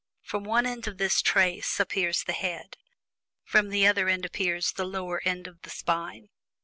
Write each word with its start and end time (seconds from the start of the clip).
From 0.23 0.45
one 0.45 0.65
end 0.65 0.87
of 0.87 0.97
this 0.97 1.21
"trace" 1.21 1.77
develops 1.77 2.23
the 2.23 2.33
head; 2.33 2.75
from 3.43 3.69
the 3.69 3.85
other 3.85 4.09
end 4.09 4.23
develops 4.23 4.71
the 4.71 4.83
lower 4.83 5.21
end 5.25 5.45
of 5.45 5.61
the 5.61 5.69
spine. 5.69 6.29